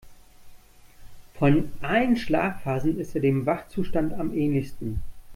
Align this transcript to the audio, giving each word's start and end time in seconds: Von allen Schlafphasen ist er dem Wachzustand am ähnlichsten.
Von 1.35 1.73
allen 1.83 2.17
Schlafphasen 2.17 2.99
ist 2.99 3.13
er 3.13 3.21
dem 3.21 3.45
Wachzustand 3.45 4.13
am 4.15 4.33
ähnlichsten. 4.33 5.03